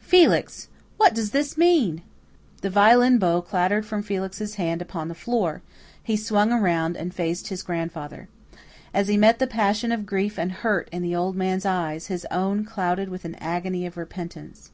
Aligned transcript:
"Felix! 0.00 0.70
what 0.96 1.12
does 1.14 1.32
this 1.32 1.58
mean?" 1.58 2.00
The 2.62 2.70
violin 2.70 3.18
bow 3.18 3.42
clattered 3.42 3.84
from 3.84 4.02
Felix's 4.02 4.54
hand 4.54 4.80
upon 4.80 5.08
the 5.08 5.14
floor; 5.14 5.60
he 6.02 6.16
swung 6.16 6.50
around 6.52 6.96
and 6.96 7.12
faced 7.12 7.48
his 7.48 7.62
grandfather. 7.62 8.30
As 8.94 9.08
he 9.08 9.18
met 9.18 9.40
the 9.40 9.46
passion 9.46 9.92
of 9.92 10.06
grief 10.06 10.38
and 10.38 10.52
hurt 10.52 10.88
in 10.90 11.02
the 11.02 11.14
old 11.14 11.36
man's 11.36 11.66
eyes, 11.66 12.06
his 12.06 12.26
own 12.30 12.64
clouded 12.64 13.10
with 13.10 13.26
an 13.26 13.34
agony 13.34 13.84
of 13.84 13.98
repentance. 13.98 14.70